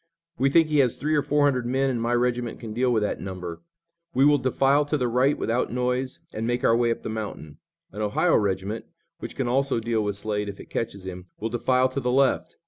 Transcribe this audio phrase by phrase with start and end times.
[0.39, 3.03] "We think he has three or four hundred men and my regiment can deal with
[3.03, 3.61] that number.
[4.15, 7.59] We will defile to the right without noise and make our way up the mountain.
[7.91, 8.85] An Ohio regiment,
[9.19, 12.55] which can also deal with Slade if it catches him, will defile to the left.